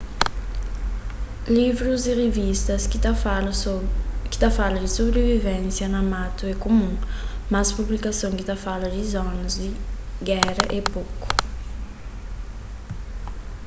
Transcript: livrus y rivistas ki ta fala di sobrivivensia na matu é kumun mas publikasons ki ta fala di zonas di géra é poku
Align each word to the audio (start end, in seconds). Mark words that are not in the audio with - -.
livrus 1.55 2.01
y 2.11 2.13
rivistas 2.23 2.83
ki 4.31 4.37
ta 4.41 4.49
fala 4.59 4.77
di 4.83 4.89
sobrivivensia 4.97 5.85
na 5.93 6.01
matu 6.13 6.41
é 6.53 6.55
kumun 6.63 6.95
mas 7.53 7.69
publikasons 7.77 8.37
ki 8.37 8.43
ta 8.49 8.55
fala 8.65 8.85
di 8.95 9.01
zonas 9.15 9.51
di 9.61 9.69
géra 10.27 10.53
é 10.77 10.79
poku 10.93 11.27